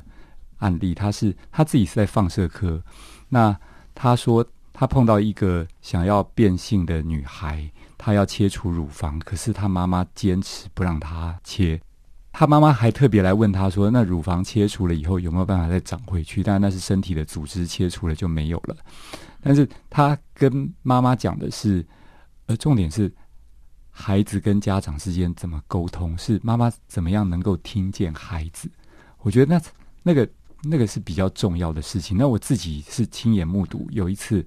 [0.58, 0.92] 案例。
[0.92, 2.82] 他是他自己是在放射科，
[3.28, 3.56] 那
[3.94, 11.80] 他说他碰到一个想要变性的女孩，她要切除乳房，可是她妈妈坚持不让她切。
[12.32, 18.76] 她妈妈还特别来问他说：“那乳房切除了以后有没有办法再长回去？”但那是身体的组织切除了就没有了。
[19.40, 21.86] 但是他跟妈妈讲的是，
[22.46, 23.12] 呃，重点是。
[24.00, 26.16] 孩子跟家长之间怎么沟通？
[26.16, 28.70] 是妈妈怎么样能够听见孩子？
[29.18, 29.62] 我觉得那
[30.02, 30.26] 那个
[30.62, 32.16] 那个是比较重要的事情。
[32.16, 34.44] 那我自己是亲眼目睹，有一次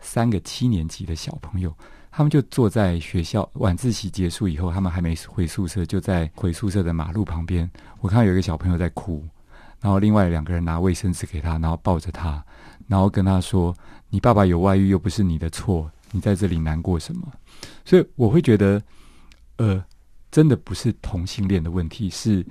[0.00, 1.76] 三个七年级的小朋友，
[2.12, 7.68] 他们就坐在学校晚自习结束以后，他们还没回宿舍，就在回宿舍的马路旁边。
[7.98, 9.24] 我看到有一个小朋友在哭，
[9.80, 12.44] 然后另外两个人拿卫生纸给他，然后抱着他，
[12.86, 13.76] 然后跟他说
[14.08, 17.26] ：“你爸爸有外遇又不是你的错，你在这里难过什么？”
[17.84, 18.82] 所以我会觉得，
[19.56, 19.84] 呃，
[20.30, 22.44] 真的不是同性恋的问题，是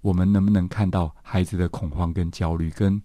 [0.00, 3.00] 我们能不能看到孩子的恐慌跟焦虑跟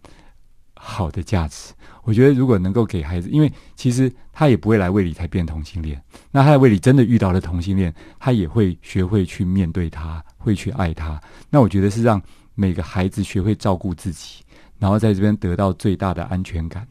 [0.74, 1.74] 好的价值。
[2.04, 11.22] 我觉得如果能够给孩子，因为其实他也不会来胃里才变同性恋，那他在胃里真的遇到了同性恋，他也会学会去面对他，会去爱他。
[11.50, 12.22] 那我觉得是让
[12.56, 14.44] 每个孩子学会照顾自己，
[14.80, 16.88] 然后在这边得到最大的安全感。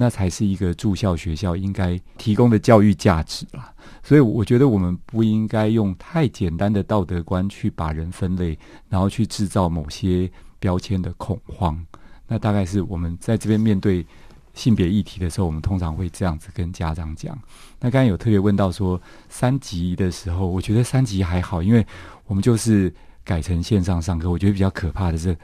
[0.00, 3.74] 那才是一个住校学校应该提供的教育价值啦。
[4.00, 8.56] 所以我觉得我们不应该用太简单的道德观去把人分类，
[8.88, 10.30] 然后去制造某些
[10.60, 11.84] 标签的恐慌。
[12.28, 14.06] 那大概是我们在这边面对
[14.54, 17.36] 性别议题的时候，我们通常会这样子跟家长讲。
[17.80, 21.84] 那刚才有特别问到说三级的时候，我觉得三级还好，因为
[22.26, 24.30] 我们就是改成线上上课。
[24.30, 25.36] 我觉得比较可怕的是。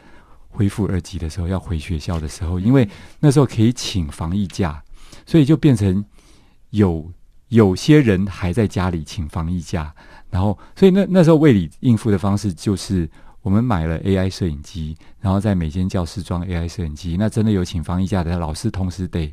[0.54, 2.88] 恢复二级的时候，要回学校的时候，因为
[3.18, 4.80] 那时候可以请防疫假，
[5.26, 6.04] 所以就变成
[6.70, 7.10] 有
[7.48, 9.92] 有些人还在家里请防疫假，
[10.30, 13.08] 然然后，所以那那时候为你应付的方式就是，
[13.40, 17.16] 我们买了 AI 摄影机，然后在每间教室装 AI 摄影机。
[17.16, 19.32] 那真的有请防疫假的老师，同时得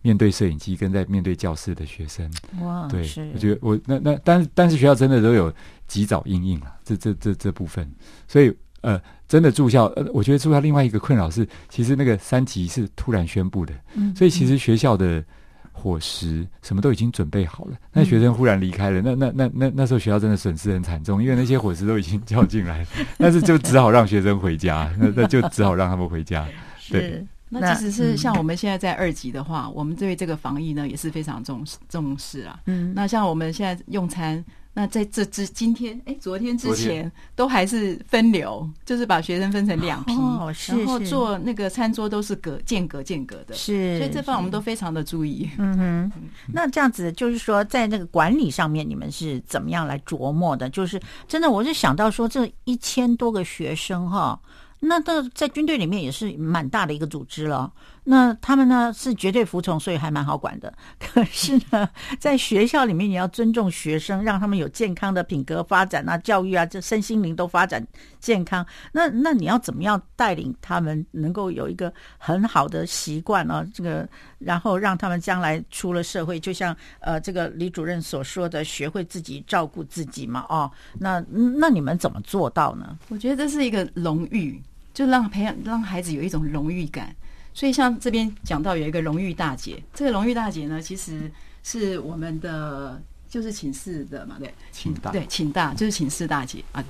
[0.00, 2.32] 面对摄影机，跟在面对教室的学生。
[2.62, 3.02] 哇，对，
[3.34, 5.52] 我觉得我那那，但是但是学校真的都有
[5.86, 7.86] 及早应应啊，这这这这部分，
[8.26, 8.50] 所以
[8.82, 15.24] 呃，真的住校，呃，我觉得住校另外一个困扰是，其实那个三级是突然宣布的，嗯所以其实学校的
[15.72, 26.46] 伙食什么都已经准备好了，那学生忽然离开了，那那那那那时候学校真的损失很惨重，因为那些伙食都已经叫进来了，但是就只好让学生回家，那那就只好让他们回家。
[26.90, 32.58] 对是那即使是嗯像我们现在在二级的话，我们对这个防疫呢也是非常重视重视啊。
[32.66, 34.42] 嗯，那像我们现在用餐，
[34.74, 45.50] 那在这之今天，哎，昨天之前都还是分流，就是把学生分成两批，哦是然后做那个餐桌都是隔间隔间隔的，是，所以这方面我们都非常的注意。
[45.58, 46.12] 嗯哼，
[46.54, 50.70] 那这样子就是说，在那个管理上面，你们是怎么样来琢磨的？
[50.70, 54.40] 就是真的，我是想到说，这一千多个学生哈，
[54.80, 57.70] 那到在军队里面也是蛮大的一个组织了。
[58.04, 60.72] 那他们呢是绝对服从，所以还蛮好管的。
[60.98, 61.88] 可是呢，
[62.18, 67.86] 在学校里面，你要尊重学生，让他们有健康的品格发展啊，教育啊，这身心灵都发展
[68.18, 68.66] 健康。
[68.92, 73.64] 那那你要怎么样带领他们能够有一个很好的习惯啊？
[73.72, 74.08] 这个
[74.40, 80.44] 然后让他们将来出了社会，就像呃这个李主任所说的，学会自己照顾自己嘛。
[80.48, 82.98] 哦，那那你们怎么做到呢？
[83.10, 84.60] 我觉得这是一个荣誉，
[84.92, 87.14] 就让培养让孩子有一种荣誉感。
[87.54, 91.30] 所以像这边讲到有一个荣誉大姐，这个荣誉大姐呢，其实
[91.62, 96.84] 是我们的就是寝室的嘛，对，寝大对寝大就是寝室大姐啊。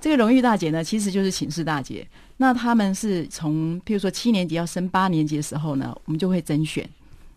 [0.00, 2.06] 这个荣誉大姐呢，其实就是寝室大姐。
[2.36, 6.88] 那他们是从譬如说七年级要升八年级的时候呢，我们就会甄选。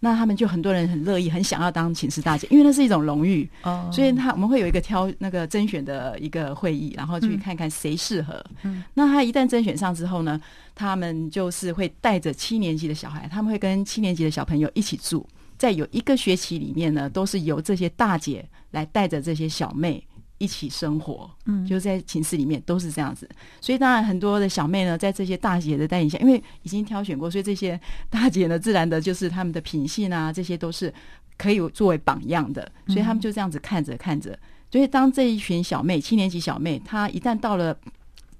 [0.03, 3.47] 那他们就很多人很乐意，很想要当寝室大姐，因为那是一种荣誉。
[3.61, 8.43] 哦所以他我们会有一个挑那个甄选的一个会议，然后去看看谁适合。
[8.63, 10.41] 嗯，那他一旦甄选上之后呢，
[10.73, 15.23] 他们就是会带着七年级的小孩，他们会跟七年级的小朋友一起住，
[15.57, 20.03] 在有一个学期里面呢，都是由这些大姐来带着这些小妹。
[20.41, 21.65] 一起生活，嗯。
[21.65, 23.29] 就是在寝室里面都是这样子，
[23.61, 30.93] 所以当然很多的小妹呢，在这些大姐的带领下，因为已经挑选过，所以这些大姐呢，自然的就是他们的品性啊，这些都是
[31.37, 34.37] 可以作为榜样的，所以他们就这样子看着看着，
[34.71, 37.77] 所以当这一群小妹，七年级小妹，她一旦到了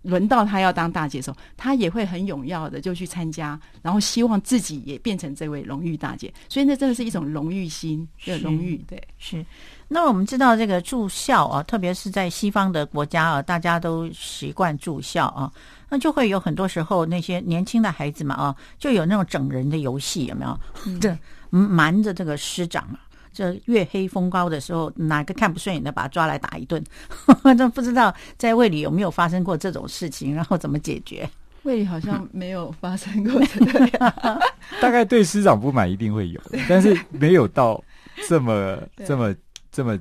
[0.04, 9.02] 轮到她要当大姐的时候，她也会很踊跃的就去参加，然后希望自己也变成这位荣誉大姐，所以那真的是一种荣誉心的荣誉，对。
[9.20, 9.46] 是，
[9.94, 15.52] 那我们知道这个住校啊，特别是在西方的国家啊，大家都习惯住校啊，
[15.90, 20.58] 那就会有很多时候那些年轻的孩子嘛啊，就有那种整人的游戏，有没有？
[21.00, 21.14] 这
[21.50, 23.00] 瞒着这个师长啊。
[23.34, 26.82] 这月黑风高的时候，哪个看不顺眼的把他抓来打一顿？
[27.58, 31.30] 这不知道在胃里有没有发生过这种事情，然后怎么解决？
[31.64, 33.60] 胃里好像没有发生过这
[33.92, 34.12] 个，
[34.82, 37.82] 大概对师长不满一定会有，但是没有到
[38.28, 39.34] 这么这么
[39.72, 39.98] 这么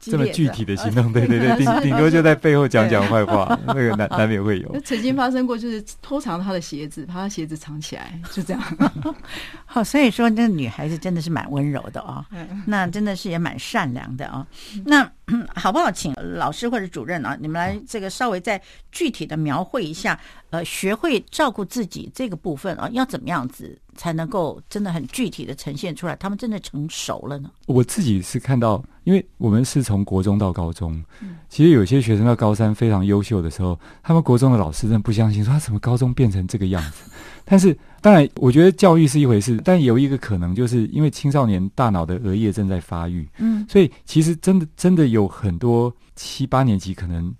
[0.00, 4.80] 这么具体的行动， 对对对，顶顶多就在背后讲讲坏话，那个难难免会有。
[4.80, 8.62] 曾经发生过，就是偷藏他的鞋子，把他鞋子藏起来，就这样。
[9.64, 12.62] 好、 所以说那个女孩子真的是蛮温柔的啊、嗯。
[12.66, 14.46] 那真的是也蛮善良的啊、
[14.84, 15.10] 那
[15.56, 18.60] 好不好，请老师或者主任啊，你们来这个稍微再
[18.92, 26.14] 具体的描绘一下，呃，学会照顾自己这个部分啊，要怎么样子才能够真的很具体的呈现出来？
[26.16, 27.50] 他们真的成熟了呢？
[27.66, 31.02] 我自己是看到，因为我们是从国中到高中，
[31.48, 37.10] 其实有些学生到高三非常优秀的时候，他们国中的老师真的不相信，说他怎么高中变成这个样子。
[37.46, 47.34] 但是，当然，我觉得教育是一回事，但有一个可能，就是因为青少年大脑的额叶正在发育，嗯所以其实真的真的有很多七八年级可能，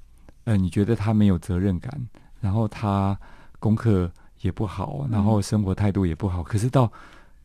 [0.45, 1.91] 呃，你觉得他没有责任感，
[2.39, 3.19] 然后他
[3.59, 4.11] 功课
[4.45, 6.93] 也不好，然后生活态度也不好，可是到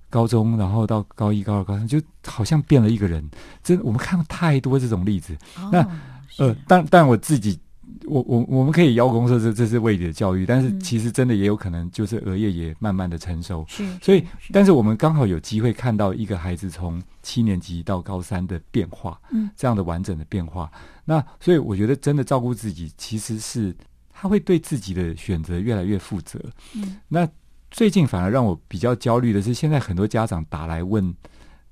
[0.10, 3.24] 高中，然后到高一、高二、高三，就好像变了一个人。
[3.64, 5.36] 真，我们看到太多这种例子。
[5.72, 5.90] 那哦
[6.38, 7.58] 呃，但但我自己，
[8.06, 13.64] 我我我们可以邀功说这这是为你的教育，但是嗯其实真的也有可能就是额叶也慢慢的成熟。
[13.70, 20.70] 是，所以是，但是我们刚好有机会看到一个孩子从七年级到高三的变化，嗯，这样的完整的变化。
[21.06, 23.76] 那所以我觉得真的照顾自己，其实是
[24.20, 26.38] 他会对自己的选择越来越负责。
[26.76, 27.26] 嗯，那
[27.72, 31.16] 最近反而让我比较焦虑的是，现在很多家长打来问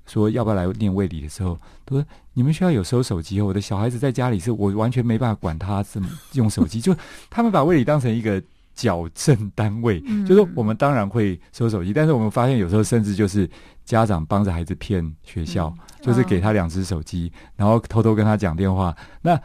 [0.06, 6.96] 说要不要来念卫理的时候，都说你们学校有收手机哦，我的小孩子在家里是我完全没办法管他怎么 用手机，就
[7.28, 8.42] 他们把卫理当成一个。
[8.78, 13.50] 矫正单位，嗯就是说我们当然会收手机，但是我们发现有时候甚至就是
[13.84, 18.96] 家长帮着孩子骗学校，就是给他两只手机，然后偷偷跟他讲电话。
[19.20, 19.36] 那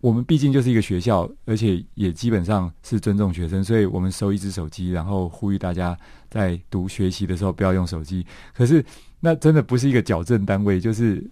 [0.00, 5.96] 我们毕竟就是一个学校，而且也基本上是尊重学生，所以我们收一只手机，然后呼吁大家
[6.30, 8.24] 在读学习的时候不要用手机。
[8.54, 8.84] 可是
[9.20, 11.22] 那真的不是一个矫正单位，就是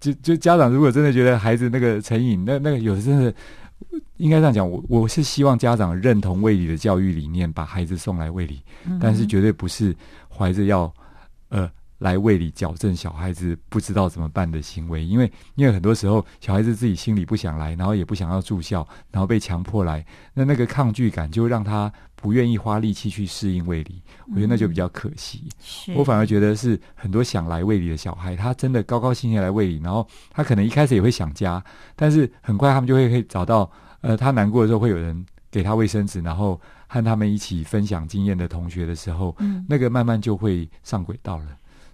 [0.00, 3.32] 就就家长如果真的觉得孩子那个成瘾，那那个有的真的
[4.16, 8.60] 应该这样讲，我我是希望家长认同卫理的教育理念，把孩子送来卫理，
[9.00, 9.94] 但是绝对不是
[10.28, 10.92] 怀着要
[11.50, 11.70] 呃。
[12.02, 25.48] 来胃里矫正小孩子不知道怎么办的行为，因为因为很多时候小孩子自己心里不想来，然后也不想要住校，然后被强迫来，那那个抗拒感就让他不愿意花力气去适应胃里，我觉得那就比较可惜。
[25.94, 41.46] 我反而觉得是很多想来胃里的小孩，他真的高高兴兴来胃里，然后他可能一开始也会想家，但是很快他们就会可以找到，呃，他难过的时候会有人给他卫生纸，然后和他们一起分享经验的同学的时候，嗯，那个慢慢就会上轨道了。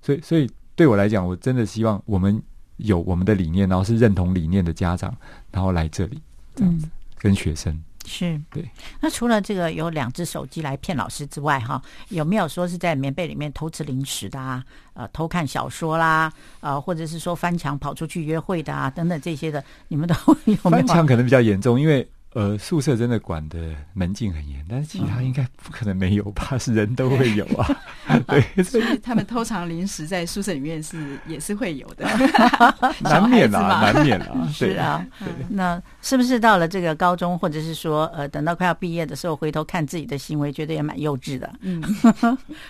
[0.02, 2.40] 所以，所以对我来讲，我真的希望我们
[2.76, 5.14] 有我们的理念，然后是认同理念的家长，
[5.50, 6.20] 然后来这里
[6.54, 8.68] 这样子跟学生是对。
[9.00, 14.64] 那除了这个有两只手机来骗老师之外，哈，有没有说是在棉被里面偷吃零食的啊？
[14.94, 20.14] 呃，偷看小说啦，呃，或者是说翻墙跑出去约会的啊，等等这些的，你们都
[20.46, 20.86] 有没有？
[20.86, 22.08] 翻墙可能比较严重，因为。
[22.34, 23.58] 呃，宿舍真的管的
[23.94, 26.56] 门禁很严，但是其他应该不可能没有吧？
[26.58, 27.66] 是人都会有啊。
[28.28, 32.06] 对，所以他们偷藏零食在宿舍里面是也是会有的，
[33.00, 34.48] 难免啊，难免啊。
[34.52, 35.04] 是啊，
[35.48, 41.50] 那是不是到了这个高中，或者是说呃，等到快要毕业的时候，回头看自己的行为，觉得也蛮幼稚的？
[41.62, 41.82] 嗯，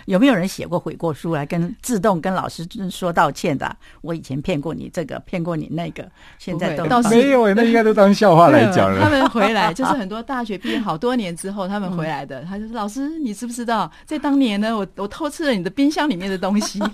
[0.07, 3.77] 有没有人写过悔过书来跟自动跟老师说道歉的？
[4.03, 9.03] 我以前骗过你这个，骗过你那个，现在都没有，那应该都当笑话来讲了。
[9.03, 9.73] 他们回来。
[9.75, 12.43] 就是很多大学毕业好多年之后，他们回来的。
[12.45, 16.81] 他就说：“老师，你知不知道，在当年呢，我我偷吃了你的冰箱里面的东西。”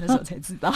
[0.00, 0.72] 那时候才知道，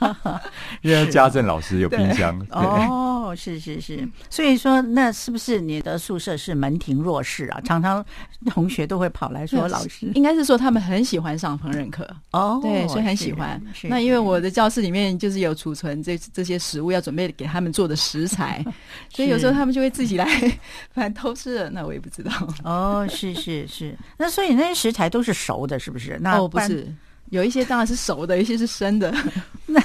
[0.80, 2.34] 因为家政老师有冰箱。
[2.50, 7.60] 哦，是是是，所以说那是不是你的宿舍是门庭若市啊？
[7.64, 8.02] 常常
[8.46, 13.60] 同学都会跑来说，老师应该是说他们很喜欢上烹饪课哦，对，所以很喜欢。
[13.82, 18.64] 那因为我的教室里面就是有储存这这些食物要准备给他们做的食材，
[19.10, 20.26] 所以有时候他们就会自己来，
[20.92, 22.32] 反正偷吃了，那我也不知道。
[22.64, 26.18] 哦，是是是，那所以那些食材都是熟的，是不是？
[26.20, 26.92] 那不是。
[27.30, 29.14] 有一些当然是熟的，一些是生的。
[29.70, 29.82] 那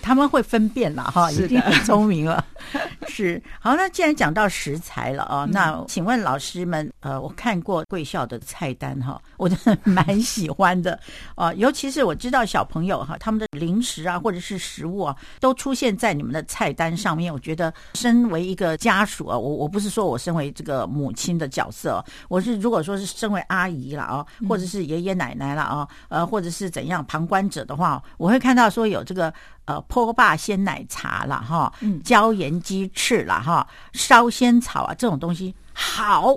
[0.00, 2.44] 他们会分辨了哈，已经很聪明了。
[3.08, 10.98] 是好，那既然讲到食材了啊，那请问老师们，呃，我看过贵校的菜单哈，我真的蛮喜欢的
[11.34, 11.52] 啊。
[11.58, 17.32] 尤其是我知道小朋友哈，他们的零食啊，或者是食物啊，都出现在你们的菜单上面。
[17.32, 26.83] 我觉得身为一个家属啊，我我不是说我身为这个母亲的角色，我是如果说是身为阿姨了啊，或者是爷爷奶奶了啊，呃，或者是怎。
[26.86, 29.32] 样旁观者的话，我会看到说有这个
[29.64, 36.28] 呃坡霸鲜奶茶了哈，椒盐鸡翅了哈，烧仙草啊这种东西好，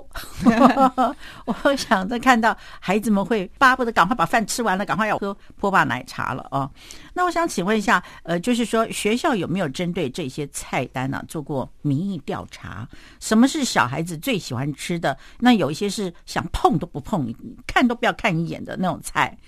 [1.46, 6.68] 我想着看到孩子们会巴不得赶快把饭吃完了，赶快要喝坡霸奶茶了哦。
[7.14, 12.88] 那我想请问一下，呃，就是说学校有没有针对这些菜单呢做过民意调查？
[13.20, 15.16] 什么是小孩子最喜欢吃的？
[15.38, 17.32] 那有一些是想碰都不碰，
[17.64, 19.38] 看都不要看一眼的那种菜。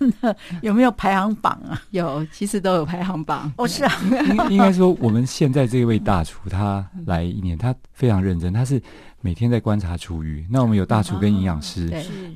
[0.62, 1.80] 有没有排行榜啊？
[1.90, 3.52] 有，其实都有排行榜。
[3.56, 8.80] 哦，是啊，应应该说，我们现在这位大厨，他来一年，他非常认真，他是
[9.20, 10.46] 每天在观察厨余。
[10.50, 11.86] 那我们有大厨跟营养师，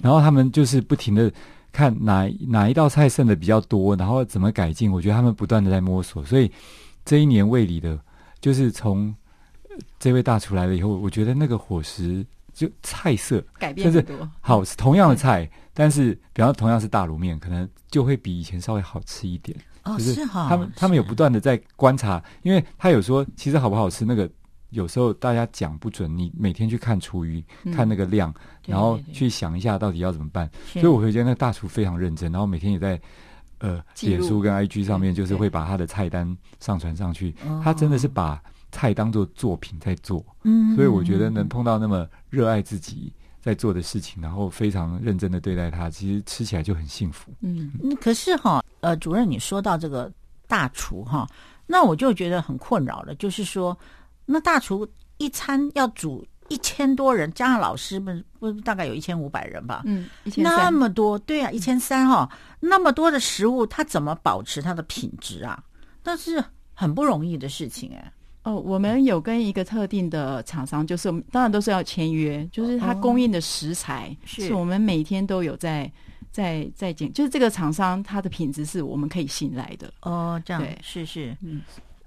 [0.02, 1.30] 然后他们就是不停的
[1.72, 4.90] 看哪哪一道菜剩的比较多，然后怎么改进。
[4.90, 6.50] 我觉得他们不断的在摸索，所以
[7.04, 7.98] 这一年胃里的，
[8.40, 9.14] 就是从
[9.98, 15.48] 这位大厨来了以后，我觉得那个伙食就菜色改变很多，好同样的菜。
[15.72, 19.56] 但是，比方同样是大卤面，可能就会比以前稍微好吃一点。
[19.84, 20.48] 哦，是哈。
[20.48, 24.28] 他们他们有不断的在观察，因为他有说，其实好不好吃，那个
[24.70, 26.14] 有时候大家讲不准。
[26.18, 28.34] 你每天去看厨余，看那个量，
[28.66, 30.50] 然后去想一下到底要怎么办。
[30.66, 33.00] 所以我会觉得那大厨非常认真，然后每天也在
[33.58, 37.34] 呃，脸书跟 IG 上面，就是会把他的菜单上传上去。
[37.62, 40.24] 他真的是把菜当做作品在做。
[40.44, 43.12] 嗯，所以我觉得能碰到那么热爱自己。
[43.40, 47.32] 在做的事情，然后非常认真的对待它，其实吃起来就很幸福。
[47.40, 50.12] 嗯，可是哈，呃，主任，你说到这个
[50.46, 51.26] 大厨哈，
[51.66, 53.14] 那我就觉得很困扰了。
[53.14, 53.76] 就是说，
[54.26, 59.82] 那大厨一餐要煮一千多人，加上老师们，不大概有一千五百人吧？
[59.86, 65.62] 嗯，那么多，对啊，一千三哈，那么多的食物，他怎么保持它的品质啊？
[66.04, 66.42] 那是
[66.74, 68.12] 很不容易的事情哎。
[68.42, 74.54] 哦，我们有跟一个特定的厂商，就是当然都是要签约，就是他供应的食材是。
[74.54, 75.90] 我们每天都有在
[76.30, 79.92] 在在检，就是这个厂商它的品质是我们可以信赖的。
[80.02, 81.60] 哦，这样是是，嗯，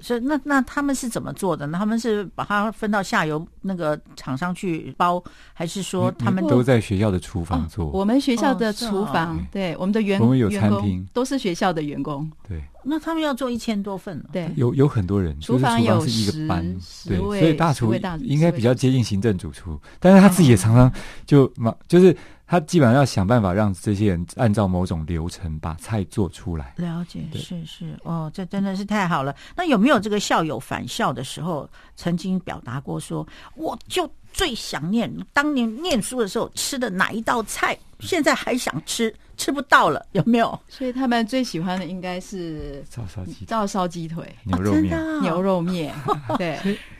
[0.04, 1.78] 所以那那他们是怎么做的呢？
[1.80, 5.24] 他们是把它分到下游那个厂商去包，
[5.54, 7.88] 还是说他们都在学校的厨房做？
[7.88, 14.26] 我们学校的厨房，对我们的员我们有餐厅都是学校的员工，对，那他们要做一千多份呢？
[14.34, 16.76] 对，有有很多人，厨就是厨房有是一个班，
[17.08, 20.91] 对，所以大厨应该比较接近行政主厨，但是他自己也常常
[21.26, 26.73] 就忙，就是他基本上要想办法让这些人按照某种流程把菜做出来。
[26.77, 29.35] 了解，对是是哦，这真的是太好了。
[29.55, 40.59] 那有没有这个校友返校的时候，曾经表达过说，我就最想念当年念书的时候吃的哪一道菜，现在还想吃，吃不到了，有没有？
[40.67, 45.93] 所以他们最喜欢的应该是照烧鸡、照烧鸡腿、牛肉面，牛肉面，
[46.38, 46.57] 对，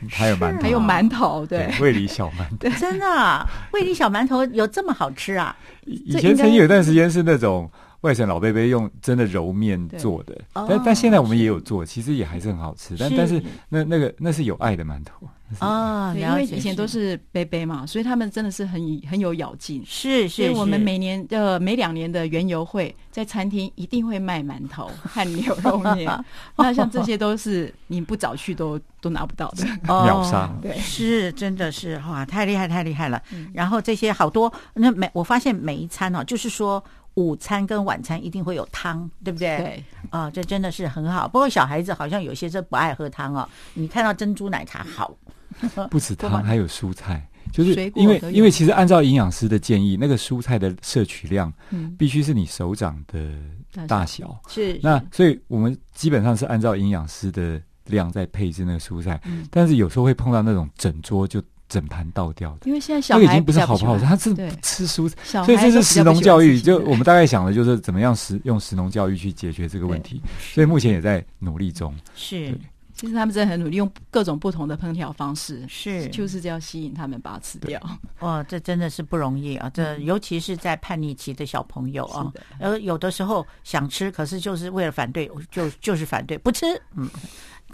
[0.08, 1.68] 还有馒头，还有馒头，对。
[1.80, 2.68] 味里小馒头。
[2.78, 5.54] 真的啊，味里小馒头有这么好吃啊？
[5.84, 7.70] 以以前曾经有一段时间是那种
[8.04, 12.94] 外省老贝贝用真的揉面做的，哦但但现在我们也有做，其实也还是很好吃。
[12.98, 15.26] 但但是那那个那是有爱的馒头，
[15.58, 18.78] 啊因为以前都是贝贝嘛，所以他们真的是很
[19.08, 19.82] 很有咬劲。
[19.86, 26.06] 是是，所以我们每年呃每两年的园游会，在餐厅一定会卖馒头 和牛肉面。
[26.58, 29.64] 那像这些都是你不早去都都拿不到的。
[29.82, 33.22] 秒杀哦对是真的是哇，太厉害太厉害了。
[33.32, 36.84] 嗯然后这些好多，那每我发现每一餐哦，就是说
[37.14, 39.56] 午餐跟晚餐一定会有汤，对不对？
[39.58, 41.28] 对，啊、这真的是很好。
[41.28, 43.48] 不过小孩子好像有些是不爱喝汤哦。
[43.74, 45.16] 你看到珍珠奶茶好，
[45.90, 47.26] 不止汤，还有蔬菜。
[47.52, 54.40] 就是水果因为因为其实按照营养师的建议，那个蔬菜的摄取量嗯，必须是你手掌的大小。
[54.48, 65.16] 是那所以我们基本上是按照营养师的量在配置那个蔬菜，嗯但是有时候会碰到那种整桌就整盘倒掉的，因为现在小孩已经不是好不好吃，他是对吃蔬菜。
[65.24, 71.94] 小孩所以这是食农教育，就我们大概想的就是怎么样食用食农教育去解决这个问题，所以目前也在努力中。
[72.14, 72.56] 是
[72.96, 77.80] 其实他们真的很努力，用各种不同的烹调方式，是，就是要吸引他们把它吃掉。
[78.20, 79.68] 哇，这真的是不容易啊！
[79.74, 87.10] 这尤其是在叛逆期的小朋友啊是，的呃，有的时候想吃，可是就是为了反对，就就是反对，不吃，嗯，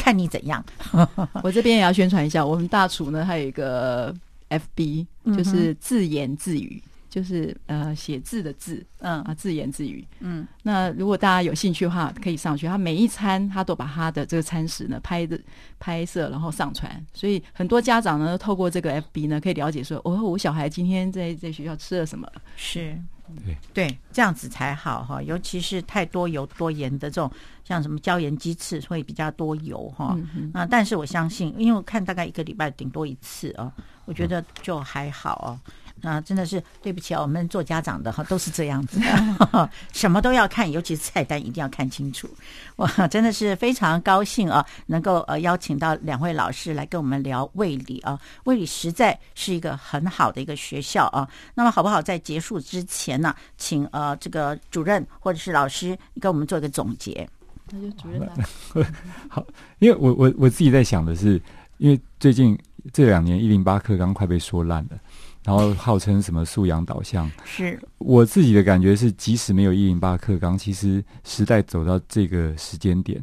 [0.01, 0.65] 看你怎样。
[1.45, 4.15] 我这边也要宣传一下，我们大厨呢，还有一个
[4.49, 10.05] FB，就是自言自语，就是呃写字的字嗯啊，自言自语。
[10.21, 12.67] 嗯，那如果大家有兴趣的话，可以上去。
[12.67, 15.39] 他每一餐他都把他的这个餐食呢拍的
[15.79, 16.91] 拍摄，然后上传。
[17.13, 22.27] 所以很多家长呢，透过这个 FB 呢，可以了解说，哦，我小孩今天在在学校吃了什么。
[22.57, 22.97] 是，
[23.45, 25.23] 对对，这样子才好哈。
[25.23, 27.31] 尤其是太多油多盐的这种，
[27.65, 30.17] 像什么椒盐鸡翅会比较多油哈。
[30.35, 33.73] 嗯但是我相信，因为我看大概一个礼拜顶多一次啊，
[34.05, 35.61] 我觉得就还好哦。
[36.03, 39.01] 那真的是对不起啊，我们做家长的哈都是这样子，
[39.93, 42.29] 什么都要看，尤其是菜单一定要看清楚。
[42.77, 51.29] 哇真的是非常高兴啊，能够呃邀请到两位老师来跟我们聊卫理啊，卫理实在是一个很好的一个学校啊。
[51.55, 52.01] 那么好不好？
[52.01, 57.29] 在结束之前呢，请呃这个主任或者是老师跟我们做一个总结。
[57.71, 58.33] 那就主任来。
[59.79, 61.41] 因为我我我自己在想的是，
[61.79, 62.59] 因为最近
[62.93, 64.99] 这两年一零八课纲快被说烂了，
[65.45, 73.21] 然后号称什么素养导向，是我自己的感觉是，即使没有一零八课纲，其实时代走到这个时间点，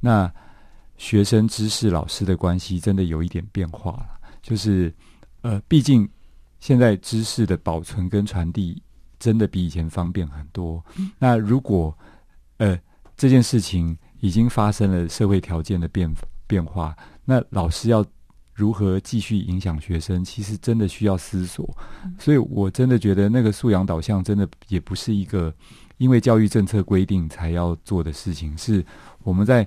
[0.00, 0.32] 那
[0.96, 4.08] 学生、知识、老师的关系真的有一点变化了。
[4.40, 4.92] 就是
[5.42, 6.08] 呃，毕竟
[6.58, 8.82] 现在知识的保存跟传递
[9.18, 10.82] 真的比以前方便很多。
[11.18, 11.96] 那如果
[12.56, 12.78] 呃
[13.16, 16.12] 这件事情已经发生了社会条件的变
[16.46, 18.04] 变化，那老师要
[18.58, 21.64] 如何继续影响学生，其实真的需要思索。
[22.18, 25.54] 所以我真的觉得那个素养导向真的也不是一个
[25.98, 28.84] 因为教育政策规定才要做的事情，是
[29.22, 29.64] 我们在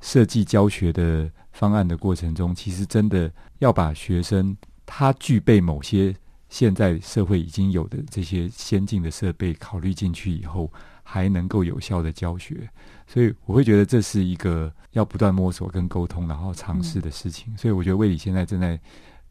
[0.00, 3.28] 设计教学的方案的过程中，其实真的
[3.58, 4.56] 要把学生
[4.86, 6.14] 他具备某些
[6.48, 10.72] 现在社会已经有的这些先进的设备考虑进去以后，
[11.02, 12.70] 还能够有效的教学。
[13.12, 17.56] 所以我会觉得这是一个要不断摸索跟沟通，然后尝试的事情。
[17.58, 18.78] 所以我觉得魏理现在正在，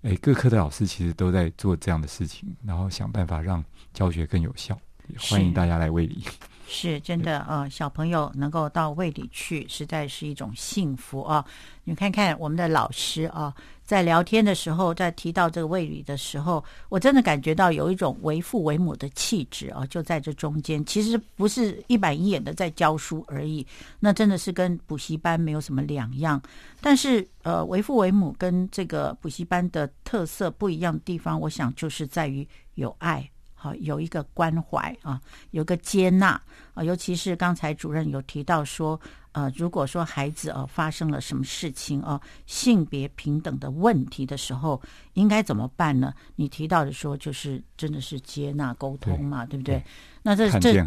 [0.02, 3.64] 诶，各科的老师其实都在做这样的事情，然后想办法让
[3.94, 4.78] 教学更有效。
[5.08, 6.26] 也欢迎大家来魏理。
[6.72, 11.44] 是真的，呃，小朋友能够到胃里去，实在是一种幸福啊！
[11.84, 13.52] 你看看我们的老师啊，
[13.84, 20.86] 在聊天的时候，在提到这个胃里的时候，我真的感觉到有一种为父为母的气质啊，就在这中间。
[20.86, 23.66] 其实不是一板一眼的在教书而已，
[24.00, 26.40] 那真的是跟补习班没有什么两样。
[26.80, 33.28] 但是，呃，为父为母跟这个补习班的特色不一样的地方，我想就是在于有爱。
[33.62, 35.20] 好有一个关怀啊，
[35.52, 36.42] 有个接纳
[36.74, 38.98] 啊，尤其是刚才主任有提到说，
[39.34, 44.82] 呃，如果说孩子呃发生了什么事情啊，性别平等的问题的时候，
[45.16, 46.14] 应该怎么办呢？
[46.38, 49.84] 你提到的说，就是真的是接纳沟通嘛，对不对？
[50.24, 50.82] 那这这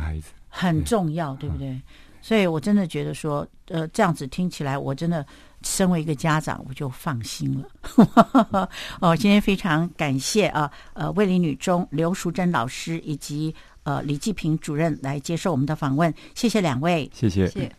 [0.49, 1.79] 很重要，对不对？
[2.23, 5.27] 所以我真的觉得说，呃，这样子听起来，我真的
[5.65, 8.69] 身为一个家长，我就放心了。
[9.01, 13.55] 哦，今天非常感谢啊，呃，卫理女中刘淑珍老师以及
[13.85, 17.11] 呃李继平主任来接受我们的访问，谢谢两位。
[17.13, 17.47] 谢谢。
[17.49, 17.71] 谢谢。